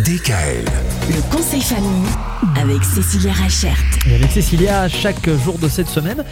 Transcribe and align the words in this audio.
DKL. 0.00 0.64
Le 1.08 1.36
conseil 1.36 1.60
famille 1.60 2.08
avec 2.58 2.82
Cécilia 2.84 3.32
Rachert. 3.32 3.76
Et 4.08 4.14
avec 4.14 4.30
Cécilia, 4.30 4.88
chaque 4.88 5.28
jour 5.44 5.58
de 5.58 5.68
cette 5.68 5.88
semaine, 5.88 6.24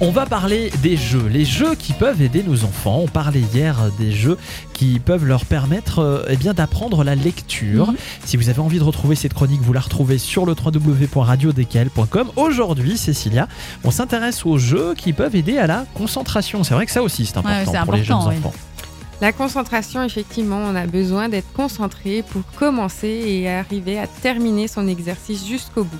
on 0.00 0.10
va 0.10 0.26
parler 0.26 0.72
des 0.82 0.96
jeux. 0.96 1.28
Les 1.28 1.44
jeux 1.44 1.76
qui 1.76 1.92
peuvent 1.92 2.20
aider 2.20 2.42
nos 2.42 2.64
enfants. 2.64 3.00
On 3.04 3.06
parlait 3.06 3.44
hier 3.54 3.76
des 3.98 4.10
jeux 4.10 4.38
qui 4.72 4.98
peuvent 4.98 5.24
leur 5.24 5.44
permettre 5.44 6.00
euh, 6.00 6.24
eh 6.28 6.36
bien, 6.36 6.52
d'apprendre 6.52 7.04
la 7.04 7.14
lecture. 7.14 7.92
Si 8.24 8.36
vous 8.36 8.48
avez 8.48 8.60
envie 8.60 8.78
de 8.78 8.84
retrouver 8.84 9.14
cette 9.14 9.34
chronique, 9.34 9.60
vous 9.62 9.72
la 9.72 9.80
retrouvez 9.80 10.18
sur 10.18 10.44
le 10.44 10.54
www.radiodkl.com. 10.54 12.32
Aujourd'hui, 12.34 12.98
Cécilia, 12.98 13.46
on 13.84 13.92
s'intéresse 13.92 14.44
aux 14.44 14.58
jeux 14.58 14.94
qui 14.96 15.12
peuvent 15.12 15.36
aider 15.36 15.58
à 15.58 15.68
la 15.68 15.84
concentration. 15.94 16.64
C'est 16.64 16.74
vrai 16.74 16.86
que 16.86 16.92
ça 16.92 17.02
aussi, 17.02 17.26
c'est 17.26 17.36
important 17.36 17.72
c'est 17.72 17.84
pour 17.84 17.94
les 17.94 18.04
jeunes 18.04 18.16
enfants. 18.16 18.52
La 19.22 19.30
concentration, 19.30 20.02
effectivement, 20.02 20.58
on 20.58 20.74
a 20.74 20.84
besoin 20.84 21.28
d'être 21.28 21.52
concentré 21.52 22.24
pour 22.28 22.42
commencer 22.58 23.06
et 23.06 23.48
arriver 23.48 23.96
à 24.00 24.08
terminer 24.08 24.66
son 24.66 24.88
exercice 24.88 25.46
jusqu'au 25.46 25.84
bout. 25.84 25.96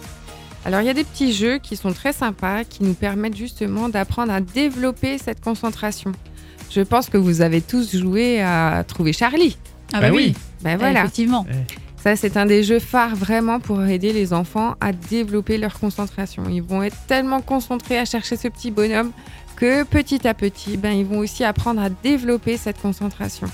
Alors, 0.65 0.81
il 0.81 0.89
y 0.89 0.91
a 0.91 0.95
des 0.95 1.05
petits 1.05 1.33
jeux 1.33 1.59
qui 1.59 1.77
sont 1.77 1.93
très 1.93 2.13
sympas, 2.13 2.65
qui 2.65 2.83
nous 2.83 2.95
permettent 2.95 3.37
justement 3.37 3.89
d'apprendre 3.89 4.33
à 4.33 4.41
développer 4.41 5.19
cette 5.19 5.41
concentration. 5.41 6.11
Je 6.69 6.81
pense 6.81 7.09
que 7.09 7.17
vous 7.17 7.43
avez 7.43 7.61
tous 7.61 7.95
joué 7.97 8.43
à 8.43 8.83
Trouver 8.89 9.13
Charlie. 9.13 9.57
Ah 9.93 10.01
Bah 10.01 10.09
bah 10.09 10.15
oui. 10.17 10.35
oui, 10.35 10.43
Ben 10.63 10.77
voilà, 10.77 11.03
effectivement. 11.03 11.47
ça 12.03 12.17
c'est 12.17 12.37
un 12.37 12.47
des 12.47 12.65
jeux 12.65 12.81
phares 12.81 13.15
vraiment 13.15 13.61
pour 13.61 13.85
aider 13.85 14.13
les 14.13 14.33
enfants 14.33 14.75
à 14.81 14.91
développer 14.93 15.59
leur 15.59 15.79
concentration. 15.79 16.43
Ils 16.51 16.63
vont 16.63 16.83
être 16.83 16.97
tellement 17.07 17.41
concentrés 17.41 17.99
à 17.99 18.05
chercher 18.05 18.37
ce 18.37 18.49
petit 18.49 18.73
bonhomme 18.73 19.13
que 19.63 19.85
petit 19.85 20.27
à 20.27 20.35
petit, 20.35 20.77
ben, 20.77 20.91
ils 20.91 21.07
vont 21.07 21.19
aussi 21.19 21.45
apprendre 21.45 21.81
à 21.81 21.89
développer 21.89 22.57
cette 22.57 22.83
concentration. 22.83 23.47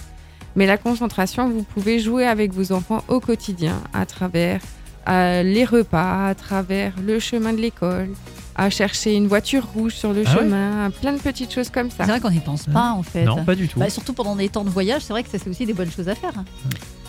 Mais 0.56 0.64
la 0.64 0.78
concentration, 0.78 1.50
vous 1.50 1.62
pouvez 1.62 1.98
jouer 1.98 2.26
avec 2.26 2.50
vos 2.50 2.72
enfants 2.72 3.04
au 3.08 3.20
quotidien, 3.20 3.82
à 3.92 4.06
travers 4.06 4.62
euh, 5.06 5.42
les 5.42 5.66
repas, 5.66 6.28
à 6.28 6.34
travers 6.34 6.94
le 7.06 7.18
chemin 7.18 7.52
de 7.52 7.58
l'école, 7.58 8.08
à 8.56 8.70
chercher 8.70 9.16
une 9.16 9.26
voiture 9.26 9.66
rouge 9.74 9.96
sur 9.96 10.14
le 10.14 10.22
Ah 10.24 10.34
chemin, 10.34 10.86
à 10.86 10.90
plein 10.90 11.12
de 11.12 11.18
petites 11.18 11.52
choses 11.52 11.68
comme 11.68 11.90
ça. 11.90 12.04
C'est 12.04 12.10
vrai 12.10 12.20
qu'on 12.20 12.30
n'y 12.30 12.40
pense 12.40 12.64
pas 12.64 12.92
en 12.92 13.02
fait. 13.02 13.24
Non, 13.26 13.44
pas 13.44 13.54
du 13.54 13.68
tout. 13.68 13.78
Bah, 13.78 13.90
surtout 13.90 14.14
pendant 14.14 14.34
des 14.34 14.48
temps 14.48 14.64
de 14.64 14.70
voyage, 14.70 15.02
c'est 15.02 15.12
vrai 15.12 15.22
que 15.22 15.28
ça 15.28 15.36
c'est 15.36 15.50
aussi 15.50 15.66
des 15.66 15.74
bonnes 15.74 15.90
choses 15.90 16.08
à 16.08 16.14
faire. 16.14 16.32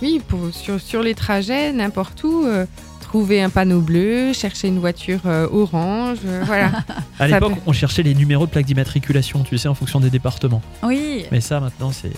Oui, 0.01 0.21
pour, 0.27 0.53
sur, 0.53 0.77
sur 0.81 1.03
les 1.03 1.15
trajets, 1.15 1.71
n'importe 1.71 2.21
où, 2.25 2.43
euh, 2.43 2.65
trouver 3.09 3.41
un 3.41 3.49
panneau 3.49 3.81
bleu, 3.81 4.33
chercher 4.33 4.67
une 4.67 4.77
voiture 4.77 5.21
euh, 5.25 5.47
orange, 5.51 6.19
euh, 6.25 6.43
voilà. 6.45 6.71
À 7.19 7.27
l'époque, 7.27 7.55
peut- 7.55 7.61
on 7.65 7.73
cherchait 7.73 8.03
les 8.03 8.13
numéros 8.13 8.45
de 8.45 8.51
plaque 8.51 8.67
d'immatriculation, 8.67 9.41
tu 9.43 9.57
sais, 9.57 9.67
en 9.67 9.73
fonction 9.73 9.99
des 9.99 10.11
départements. 10.11 10.61
Oui, 10.83 11.25
Mais 11.31 11.41
ça, 11.41 11.59
maintenant, 11.59 11.91
c'est 11.91 12.11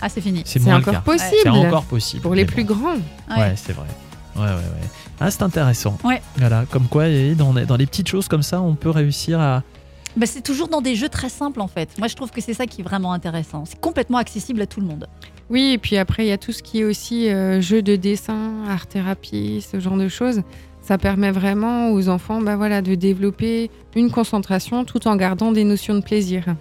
ah 0.00 0.08
c'est 0.08 0.20
fini. 0.20 0.42
c'est 0.44 0.60
encore 0.72 1.00
possible 1.02 1.30
C'est 1.42 1.48
encore 1.48 1.84
possible. 1.84 2.22
pour 2.22 2.34
les 2.36 2.44
plus 2.44 2.62
bon. 2.62 2.74
grands. 2.76 2.94
Ouais, 3.30 3.36
Ouais. 3.42 3.54
c'est 3.56 3.72
vrai. 3.72 3.86
Ouais, 4.36 4.42
ouais, 4.42 4.48
ouais. 4.50 4.88
Ah, 5.20 5.30
c'est 5.32 5.42
intéressant. 5.42 5.98
Ouais. 6.04 6.22
Voilà, 6.36 6.64
comme 6.70 6.86
quoi, 6.86 7.08
et 7.08 7.34
dans, 7.34 7.52
dans 7.52 7.76
les 7.76 7.86
petites 7.86 8.08
choses 8.08 8.28
comme 8.28 8.42
ça, 8.44 8.60
on 8.60 8.74
peut 8.76 8.90
réussir 8.90 9.40
à. 9.40 9.62
Bah, 10.16 10.26
c'est 10.26 10.42
toujours 10.42 10.68
dans 10.68 10.80
des 10.80 10.94
jeux 10.94 11.08
très 11.08 11.28
simples 11.28 11.60
en 11.60 11.66
fait. 11.66 11.90
Moi 11.98 12.08
je 12.08 12.14
trouve 12.14 12.30
que 12.30 12.40
c'est 12.40 12.54
ça 12.54 12.66
qui 12.66 12.82
est 12.82 12.84
vraiment 12.84 13.12
intéressant. 13.12 13.64
C'est 13.64 13.80
complètement 13.80 14.18
accessible 14.18 14.62
à 14.62 14.66
tout 14.66 14.80
le 14.80 14.86
monde. 14.86 15.08
Oui, 15.50 15.72
et 15.72 15.78
puis 15.78 15.96
après, 15.96 16.24
il 16.24 16.28
y 16.28 16.32
a 16.32 16.38
tout 16.38 16.52
ce 16.52 16.62
qui 16.62 16.80
est 16.80 16.84
aussi 16.84 17.28
euh, 17.28 17.60
jeu 17.60 17.82
de 17.82 17.96
dessin, 17.96 18.64
art-thérapie, 18.66 19.60
ce 19.60 19.78
genre 19.78 19.96
de 19.96 20.08
choses. 20.08 20.42
Ça 20.80 20.98
permet 20.98 21.30
vraiment 21.30 21.90
aux 21.90 22.08
enfants 22.08 22.40
bah, 22.40 22.56
voilà, 22.56 22.82
de 22.82 22.94
développer 22.94 23.70
une 23.94 24.10
concentration 24.10 24.84
tout 24.84 25.06
en 25.06 25.16
gardant 25.16 25.52
des 25.52 25.64
notions 25.64 25.94
de 25.94 26.00
plaisir. 26.00 26.56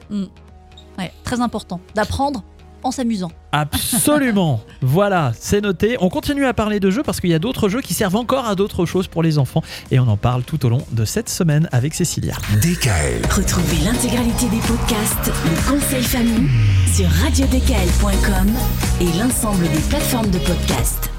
Ouais, 0.97 1.11
très 1.23 1.41
important 1.41 1.79
d'apprendre 1.95 2.43
en 2.83 2.91
s'amusant. 2.91 3.31
Absolument 3.51 4.61
Voilà, 4.81 5.31
c'est 5.39 5.61
noté. 5.61 5.97
On 5.99 6.09
continue 6.09 6.45
à 6.45 6.53
parler 6.53 6.79
de 6.79 6.89
jeux 6.89 7.03
parce 7.03 7.19
qu'il 7.19 7.29
y 7.29 7.33
a 7.33 7.39
d'autres 7.39 7.69
jeux 7.69 7.81
qui 7.81 7.93
servent 7.93 8.15
encore 8.15 8.47
à 8.47 8.55
d'autres 8.55 8.85
choses 8.85 9.07
pour 9.07 9.23
les 9.23 9.37
enfants. 9.37 9.63
Et 9.91 9.99
on 9.99 10.07
en 10.07 10.17
parle 10.17 10.43
tout 10.43 10.65
au 10.65 10.69
long 10.69 10.85
de 10.91 11.05
cette 11.05 11.29
semaine 11.29 11.69
avec 11.71 11.93
Cécilia. 11.93 12.35
DKL. 12.61 13.21
Retrouvez 13.29 13.85
l'intégralité 13.85 14.47
des 14.49 14.59
podcasts 14.59 15.31
Le 15.45 15.71
conseil 15.71 16.03
famille 16.03 16.49
sur 16.93 17.07
radiodkl.com 17.23 18.51
et 19.01 19.17
l'ensemble 19.19 19.63
des 19.69 19.81
plateformes 19.89 20.29
de 20.31 20.39
podcasts. 20.39 21.12